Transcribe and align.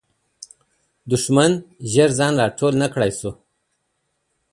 دښمن 1.11 1.51
زر 1.91 2.09
ځان 2.19 2.33
را 2.41 2.47
ټول 2.57 2.73
نه 2.81 2.87
کړی 2.93 3.11
سو. 3.19 3.31